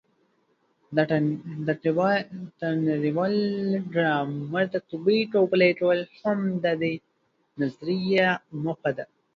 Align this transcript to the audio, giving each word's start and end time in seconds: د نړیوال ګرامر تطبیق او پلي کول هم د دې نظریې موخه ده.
د 0.95 0.97
نړیوال 2.89 3.35
ګرامر 3.95 4.65
تطبیق 4.75 5.29
او 5.39 5.43
پلي 5.51 5.71
کول 5.79 5.99
هم 6.21 6.39
د 6.63 6.65
دې 6.81 6.93
نظریې 7.61 8.27
موخه 8.63 8.91
ده. 8.97 9.05